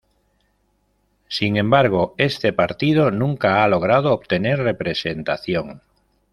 Sin 1.27 1.57
embargo 1.57 2.15
este 2.17 2.53
partido 2.53 3.11
nunca 3.11 3.63
ha 3.63 3.67
logrado 3.67 4.11
obtener 4.13 4.57
representación. 4.57 5.83